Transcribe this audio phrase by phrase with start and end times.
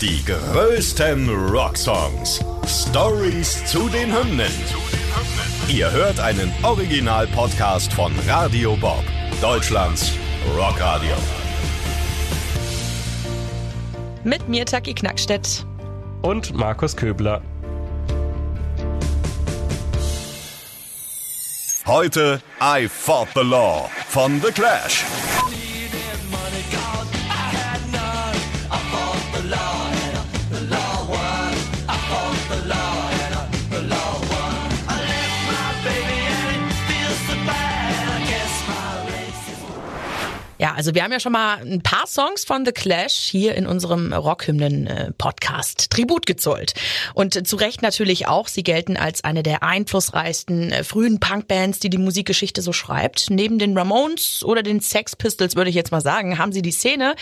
[0.00, 2.42] Die größten Rocksongs.
[2.66, 4.50] Stories zu den Hymnen.
[5.68, 9.04] Ihr hört einen Original-Podcast von Radio Bob,
[9.42, 10.12] Deutschlands
[10.56, 11.12] Rockradio.
[14.24, 15.66] Mit mir Taki Knackstedt.
[16.22, 17.42] Und Markus Köbler.
[21.84, 25.04] Heute I Fought the Law von The Clash.
[40.70, 43.66] Ja, also wir haben ja schon mal ein paar Songs von The Clash hier in
[43.66, 46.74] unserem Rockhymnen-Podcast Tribut gezollt.
[47.12, 51.90] Und zu Recht natürlich auch, sie gelten als eine der einflussreichsten äh, frühen Punkbands, die
[51.90, 53.30] die Musikgeschichte so schreibt.
[53.30, 56.70] Neben den Ramones oder den Sex Pistols, würde ich jetzt mal sagen, haben sie die
[56.70, 57.16] Szene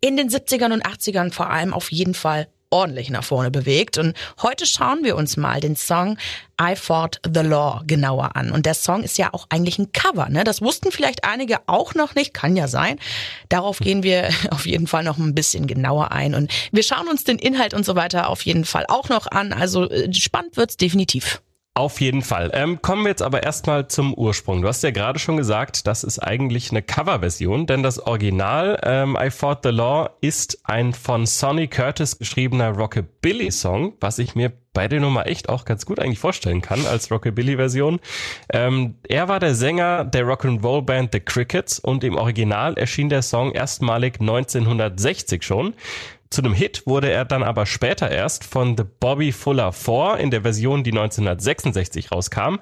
[0.00, 3.98] in den 70ern und 80ern vor allem auf jeden Fall ordentlich nach vorne bewegt.
[3.98, 6.18] Und heute schauen wir uns mal den Song
[6.60, 8.50] I Fought the Law genauer an.
[8.50, 10.28] Und der Song ist ja auch eigentlich ein Cover.
[10.28, 10.44] Ne?
[10.44, 12.98] Das wussten vielleicht einige auch noch nicht, kann ja sein.
[13.48, 16.34] Darauf gehen wir auf jeden Fall noch ein bisschen genauer ein.
[16.34, 19.52] Und wir schauen uns den Inhalt und so weiter auf jeden Fall auch noch an.
[19.52, 21.40] Also äh, spannend wird's definitiv.
[21.78, 22.50] Auf jeden Fall.
[22.54, 24.62] Ähm, kommen wir jetzt aber erstmal zum Ursprung.
[24.62, 29.16] Du hast ja gerade schon gesagt, das ist eigentlich eine Coverversion, denn das Original ähm,
[29.16, 34.88] I Fought the Law ist ein von Sonny Curtis geschriebener Rockabilly-Song, was ich mir bei
[34.88, 38.00] der Nummer echt auch ganz gut eigentlich vorstellen kann als Rockabilly-Version.
[38.52, 43.52] Ähm, er war der Sänger der Rock'n'Roll-Band The Crickets und im Original erschien der Song
[43.52, 45.74] erstmalig 1960 schon.
[46.30, 50.30] Zu einem Hit wurde er dann aber später erst von The Bobby Fuller 4 in
[50.30, 52.56] der Version, die 1966 rauskam.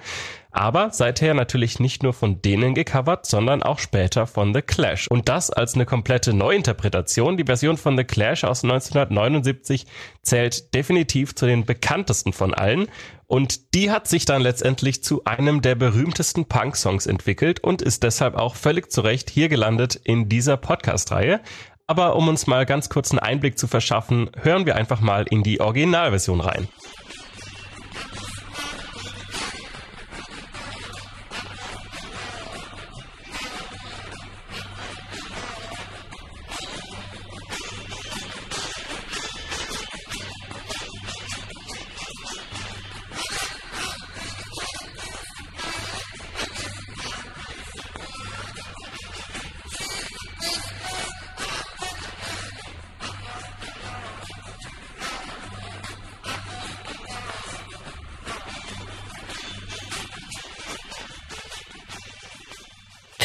[0.52, 5.06] Aber seither natürlich nicht nur von denen gecovert, sondern auch später von The Clash.
[5.08, 7.36] Und das als eine komplette Neuinterpretation.
[7.36, 9.84] Die Version von The Clash aus 1979
[10.22, 12.86] zählt definitiv zu den bekanntesten von allen.
[13.26, 18.36] Und die hat sich dann letztendlich zu einem der berühmtesten Punk-Songs entwickelt und ist deshalb
[18.36, 21.40] auch völlig zu Recht hier gelandet in dieser Podcast-Reihe.
[21.86, 25.42] Aber um uns mal ganz kurz einen Einblick zu verschaffen, hören wir einfach mal in
[25.42, 26.68] die Originalversion rein.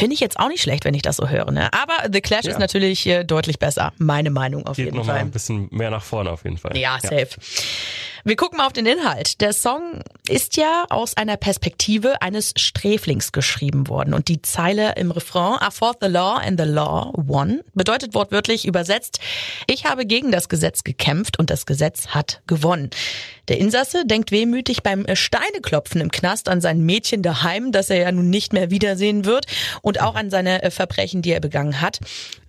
[0.02, 1.52] Finde ich jetzt auch nicht schlecht, wenn ich das so höre.
[1.52, 1.70] Ne?
[1.72, 2.50] Aber The Clash ja.
[2.50, 3.92] ist natürlich äh, deutlich besser.
[3.98, 5.14] Meine Meinung auf Geht jeden noch Fall.
[5.14, 6.76] Mal ein bisschen mehr nach vorne auf jeden Fall.
[6.76, 7.14] Ja, safe.
[7.14, 7.26] Ja.
[8.24, 9.40] Wir gucken mal auf den Inhalt.
[9.40, 14.14] Der Song ist ja aus einer Perspektive eines Sträflings geschrieben worden.
[14.14, 18.64] Und die Zeile im Refrain, I fought the law and the law won, bedeutet wortwörtlich
[18.64, 19.18] übersetzt,
[19.66, 22.90] ich habe gegen das Gesetz gekämpft und das Gesetz hat gewonnen.
[23.48, 28.12] Der Insasse denkt wehmütig beim Steineklopfen im Knast an sein Mädchen daheim, das er ja
[28.12, 29.46] nun nicht mehr wiedersehen wird
[29.82, 31.98] und auch an seine Verbrechen, die er begangen hat.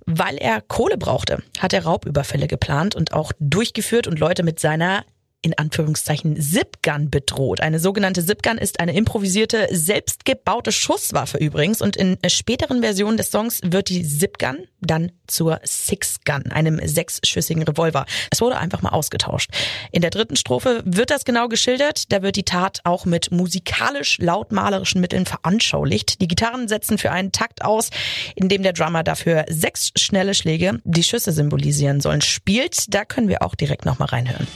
[0.05, 5.05] Weil er Kohle brauchte, hat er Raubüberfälle geplant und auch durchgeführt und Leute mit seiner
[5.43, 7.61] in Anführungszeichen Zipgun bedroht.
[7.61, 13.59] Eine sogenannte Zipgun ist eine improvisierte, selbstgebaute Schusswaffe übrigens und in späteren Versionen des Songs
[13.63, 18.05] wird die Zipgun dann zur Six-Gun, einem sechsschüssigen Revolver.
[18.31, 19.49] Es wurde einfach mal ausgetauscht.
[19.91, 22.11] In der dritten Strophe wird das genau geschildert.
[22.11, 26.21] Da wird die Tat auch mit musikalisch lautmalerischen Mitteln veranschaulicht.
[26.21, 27.89] Die Gitarren setzen für einen Takt aus,
[28.35, 32.93] in dem der Drummer dafür sechs schnelle Schläge, die Schüsse symbolisieren sollen, spielt.
[32.93, 34.47] Da können wir auch direkt nochmal reinhören.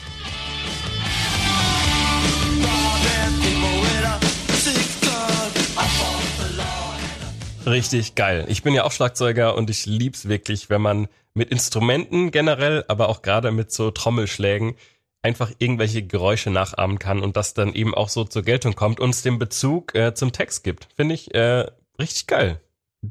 [7.68, 8.46] Richtig geil.
[8.48, 13.10] Ich bin ja auch Schlagzeuger und ich lieb's wirklich, wenn man mit Instrumenten generell, aber
[13.10, 14.75] auch gerade mit so Trommelschlägen
[15.22, 19.10] einfach irgendwelche Geräusche nachahmen kann und das dann eben auch so zur Geltung kommt und
[19.10, 20.88] es den Bezug äh, zum Text gibt.
[20.96, 21.66] Finde ich äh,
[22.00, 22.62] richtig geil.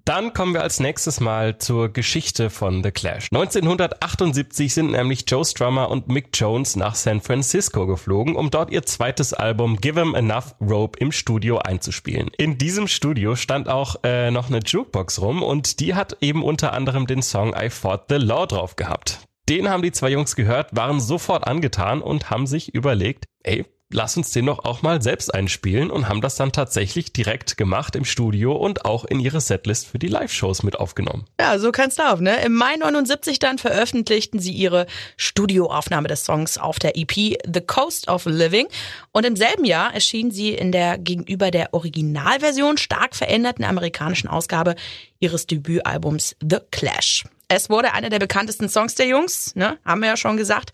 [0.05, 3.29] Dann kommen wir als nächstes mal zur Geschichte von The Clash.
[3.31, 8.83] 1978 sind nämlich Joe Strummer und Mick Jones nach San Francisco geflogen, um dort ihr
[8.83, 12.31] zweites Album Give 'em Enough Rope im Studio einzuspielen.
[12.37, 16.73] In diesem Studio stand auch äh, noch eine Jukebox rum und die hat eben unter
[16.73, 19.21] anderem den Song I Fought the Law drauf gehabt.
[19.49, 24.17] Den haben die zwei Jungs gehört, waren sofort angetan und haben sich überlegt, ey, lass
[24.17, 28.05] uns den doch auch mal selbst einspielen und haben das dann tatsächlich direkt gemacht im
[28.05, 31.25] Studio und auch in ihre Setlist für die Live-Shows mit aufgenommen.
[31.41, 32.45] Ja, so kann's laufen, ne?
[32.45, 34.87] Im Mai 79 dann veröffentlichten sie ihre
[35.17, 38.67] Studioaufnahme des Songs auf der EP The Coast of Living
[39.13, 44.75] und im selben Jahr erschien sie in der gegenüber der Originalversion stark veränderten amerikanischen Ausgabe
[45.21, 47.25] ihres Debütalbums The Clash.
[47.49, 50.73] Es wurde einer der bekanntesten Songs der Jungs, ne, haben wir ja schon gesagt,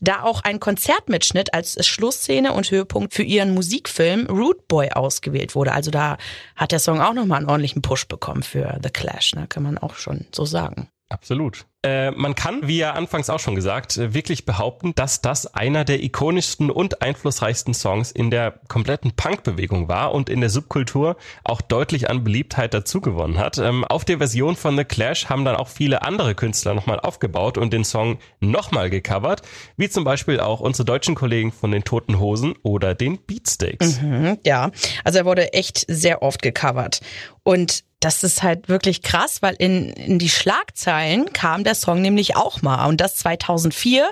[0.00, 5.72] da auch ein Konzertmitschnitt als Schlussszene und Höhepunkt für ihren Musikfilm Root Boy ausgewählt wurde.
[5.72, 6.16] Also da
[6.56, 9.76] hat der Song auch nochmal einen ordentlichen Push bekommen für The Clash, ne, kann man
[9.76, 10.88] auch schon so sagen.
[11.10, 11.66] Absolut.
[11.84, 15.84] Äh, man kann, wie ja anfangs auch schon gesagt, äh, wirklich behaupten, dass das einer
[15.84, 21.60] der ikonischsten und einflussreichsten Songs in der kompletten Punk-Bewegung war und in der Subkultur auch
[21.60, 23.58] deutlich an Beliebtheit dazugewonnen hat.
[23.58, 27.58] Ähm, auf der Version von The Clash haben dann auch viele andere Künstler nochmal aufgebaut
[27.58, 29.42] und den Song nochmal gecovert,
[29.76, 34.00] wie zum Beispiel auch unsere deutschen Kollegen von den Toten Hosen oder den Beatsteaks.
[34.00, 34.70] Mhm, ja,
[35.04, 37.02] also er wurde echt sehr oft gecovert.
[37.42, 42.36] Und das ist halt wirklich krass, weil in, in die Schlagzeilen kam der Song nämlich
[42.36, 42.86] auch mal.
[42.86, 44.10] Und das 2004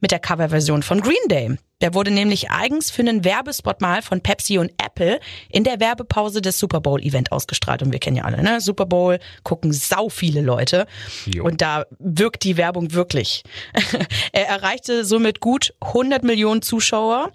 [0.00, 1.56] mit der Coverversion von Green Day.
[1.82, 5.18] Der wurde nämlich eigens für einen Werbespot mal von Pepsi und Apple
[5.50, 7.82] in der Werbepause des Super Bowl Event ausgestrahlt.
[7.82, 8.60] Und wir kennen ja alle, ne?
[8.60, 10.86] Super Bowl gucken sau viele Leute.
[11.26, 11.44] Jo.
[11.44, 13.42] Und da wirkt die Werbung wirklich.
[14.32, 17.32] er erreichte somit gut 100 Millionen Zuschauer.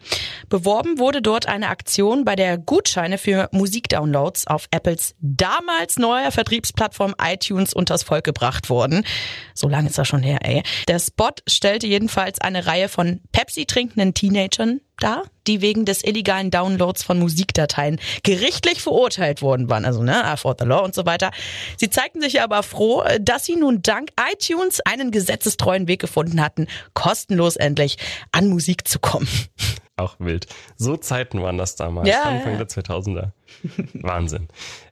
[0.48, 7.16] Beworben wurde dort eine Aktion, bei der Gutscheine für Musikdownloads auf Apples damals neuer Vertriebsplattform
[7.22, 9.04] iTunes unters Volk gebracht wurden.
[9.54, 10.64] So lange ist das schon her, ey.
[10.88, 16.04] Der Spot stellte jedenfalls eine Reihe von Pepsi trinkenden Teenagern Teenagern da, die wegen des
[16.04, 19.86] illegalen Downloads von Musikdateien gerichtlich verurteilt worden waren.
[19.86, 21.32] Also, ne, fought the law und so weiter.
[21.78, 26.68] Sie zeigten sich aber froh, dass sie nun dank iTunes einen gesetzestreuen Weg gefunden hatten,
[26.94, 27.98] kostenlos endlich
[28.32, 29.28] an Musik zu kommen.
[29.98, 30.46] Auch wild.
[30.76, 32.58] So Zeiten waren das damals, ja, Anfang ja.
[32.64, 33.32] der 2000er.
[33.94, 34.48] Wahnsinn.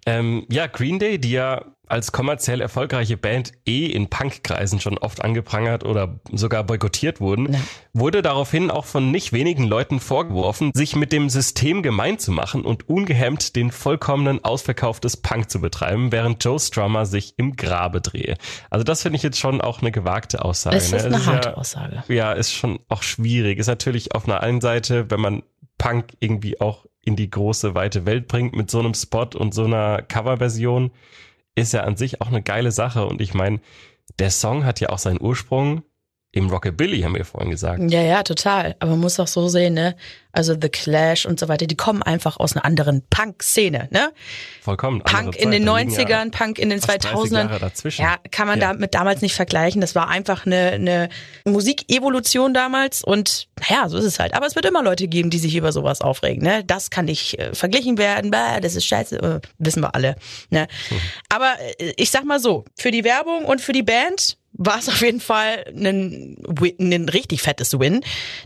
[0.07, 5.23] Ähm, ja, Green Day, die ja als kommerziell erfolgreiche Band eh in Punkkreisen schon oft
[5.23, 7.59] angeprangert oder sogar boykottiert wurden, ja.
[7.93, 12.63] wurde daraufhin auch von nicht wenigen Leuten vorgeworfen, sich mit dem System gemein zu machen
[12.63, 18.01] und ungehemmt den vollkommenen Ausverkauf des Punk zu betreiben, während Joe Strummer sich im Grabe
[18.01, 18.35] drehe.
[18.69, 20.75] Also das finde ich jetzt schon auch eine gewagte Aussage.
[20.75, 21.05] Das ist ne?
[21.05, 22.03] eine ist harte ja, Aussage.
[22.07, 23.59] Ja, ist schon auch schwierig.
[23.59, 25.43] Ist natürlich auf einer einen Seite, wenn man
[25.77, 29.65] Punk irgendwie auch in die große, weite Welt bringt mit so einem Spot und so
[29.65, 30.91] einer Coverversion,
[31.55, 33.05] ist ja an sich auch eine geile Sache.
[33.05, 33.59] Und ich meine,
[34.19, 35.83] der Song hat ja auch seinen Ursprung
[36.35, 37.81] im Rockabilly, haben wir vorhin gesagt.
[37.89, 38.75] Ja, ja, total.
[38.79, 39.95] Aber man muss auch so sehen, ne?
[40.33, 44.11] Also The Clash und so weiter, die kommen einfach aus einer anderen Punk-Szene, ne?
[44.61, 45.01] Vollkommen.
[45.01, 48.01] Punk in den 90ern, ja Punk in den 2000ern.
[48.01, 48.73] Ja, kann man ja.
[48.73, 49.79] damit damals nicht vergleichen.
[49.79, 51.09] Das war einfach eine, eine
[51.45, 54.33] Musikevolution damals und naja, so ist es halt.
[54.33, 56.65] Aber es wird immer Leute geben, die sich über sowas aufregen, ne?
[56.65, 60.17] Das kann nicht äh, verglichen werden, bah, das ist scheiße, äh, wissen wir alle,
[60.49, 60.67] ne?
[60.89, 60.95] Mhm.
[61.29, 64.87] Aber äh, ich sag mal so, für die Werbung und für die Band war es
[64.87, 66.37] auf jeden Fall ein,
[66.79, 68.01] ein richtig fettes Win.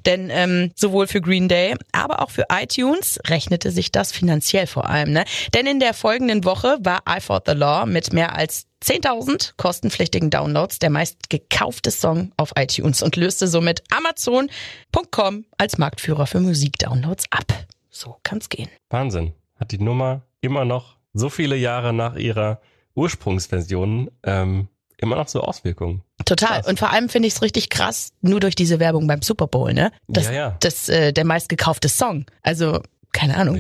[0.06, 4.90] Denn ähm, sowohl für Green Day, aber auch für iTunes rechnete sich das finanziell vor
[4.90, 5.12] allem.
[5.12, 5.26] Ne?
[5.54, 10.30] Denn in der folgenden Woche war I Fought the Law mit mehr als 10.000 kostenpflichtigen
[10.30, 17.26] Downloads der meist gekaufte Song auf iTunes und löste somit Amazon.com als Marktführer für Musikdownloads
[17.30, 17.46] ab.
[17.90, 18.70] So kann's gehen.
[18.90, 19.34] Wahnsinn.
[19.60, 22.62] Hat die Nummer immer noch so viele Jahre nach ihrer
[22.96, 24.70] Ursprungsversion ähm,
[25.02, 26.02] immer noch so Auswirkungen.
[26.26, 26.62] Total.
[26.62, 26.68] Krass.
[26.68, 29.74] Und vor allem finde ich es richtig krass, nur durch diese Werbung beim Super Bowl,
[29.74, 29.92] ne?
[30.08, 30.58] Das, ja, ja.
[30.60, 32.26] das äh, der meistgekaufte Song.
[32.42, 33.60] Also, keine Ahnung.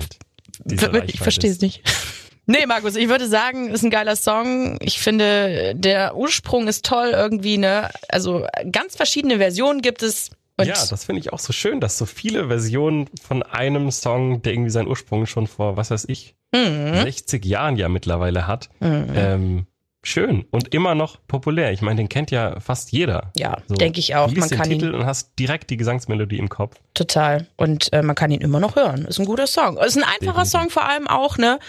[0.65, 1.83] Ich verstehe es nicht.
[2.51, 4.79] Nee, Markus, ich würde sagen, ist ein geiler Song.
[4.81, 7.91] Ich finde, der Ursprung ist toll irgendwie, ne?
[8.07, 10.31] Also ganz verschiedene Versionen gibt es.
[10.59, 14.53] Ja, das finde ich auch so schön, dass so viele Versionen von einem Song, der
[14.53, 16.95] irgendwie seinen Ursprung schon vor, was weiß ich, mhm.
[17.03, 19.11] 60 Jahren ja mittlerweile hat, mhm.
[19.13, 19.67] ähm,
[20.01, 21.71] schön und immer noch populär.
[21.71, 23.31] Ich meine, den kennt ja fast jeder.
[23.35, 24.31] Ja, so, denke ich auch.
[24.31, 26.77] Du man den kann Titel ihn und hast direkt die Gesangsmelodie im Kopf.
[26.93, 27.47] Total.
[27.57, 29.05] Und äh, man kann ihn immer noch hören.
[29.05, 29.77] Ist ein guter Song.
[29.77, 30.51] Ist ein einfacher Definitiv.
[30.51, 31.59] Song vor allem auch, ne?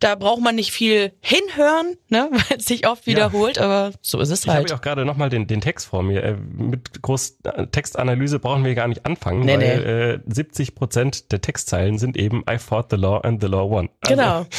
[0.00, 2.28] Da braucht man nicht viel hinhören, ne?
[2.32, 3.62] Weil es sich oft wiederholt, ja.
[3.62, 4.66] aber so ist es ich halt.
[4.66, 6.22] Ich habe auch gerade nochmal den, den Text vor mir.
[6.22, 10.12] Äh, mit groß äh, Textanalyse brauchen wir gar nicht anfangen, nee, weil nee.
[10.14, 13.88] Äh, 70 Prozent der Textzeilen sind eben I fought the law and the law won.
[14.00, 14.46] Also, genau.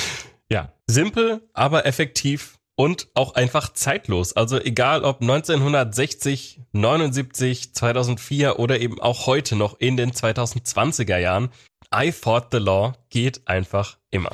[0.50, 4.34] Ja, simpel, aber effektiv und auch einfach zeitlos.
[4.34, 11.50] Also egal ob 1960, 79, 2004 oder eben auch heute noch in den 2020er Jahren,
[11.93, 14.31] I Fought the Law geht einfach immer.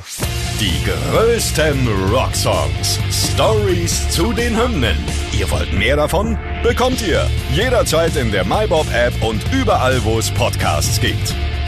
[0.60, 3.00] Die größten Rocksongs.
[3.12, 4.98] Stories zu den Hymnen.
[5.38, 6.38] Ihr wollt mehr davon?
[6.64, 11.36] Bekommt ihr jederzeit in der MyBob App und überall, wo es Podcasts gibt.